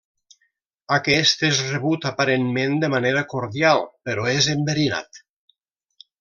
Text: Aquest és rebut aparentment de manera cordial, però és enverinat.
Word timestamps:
Aquest 0.95 1.43
és 1.49 1.59
rebut 1.67 2.07
aparentment 2.11 2.79
de 2.85 2.89
manera 2.95 3.23
cordial, 3.35 3.85
però 4.09 4.27
és 4.33 4.49
enverinat. 4.57 5.23